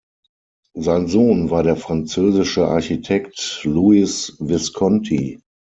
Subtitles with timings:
[0.73, 5.43] Sein Sohn war der französische Architekt Louis Visconti.